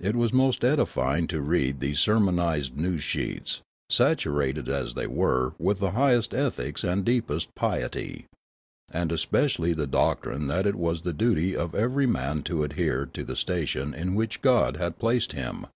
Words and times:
It 0.00 0.14
was 0.14 0.32
most 0.32 0.62
edifying 0.62 1.26
to 1.26 1.40
read 1.40 1.80
these 1.80 1.98
sermonised 1.98 2.76
news 2.76 3.02
sheets, 3.02 3.62
saturated 3.90 4.68
as 4.68 4.94
thej^ 4.94 5.08
were 5.08 5.54
with 5.58 5.80
the 5.80 5.90
highest 5.90 6.32
ethics 6.32 6.84
and 6.84 7.04
deepest 7.04 7.52
piety, 7.56 8.26
and 8.92 9.10
especially 9.10 9.72
the 9.72 9.88
doctrine 9.88 10.46
that 10.46 10.68
it 10.68 10.76
was 10.76 11.02
the 11.02 11.12
duty 11.12 11.56
of 11.56 11.72
ever}^ 11.72 12.08
man 12.08 12.44
to 12.44 12.62
adhere 12.62 13.06
to 13.06 13.24
the 13.24 13.34
station 13.34 13.92
in 13.92 14.14
which 14.14 14.40
God 14.40 14.76
had 14.76 15.00
placed 15.00 15.32
him. 15.32 15.66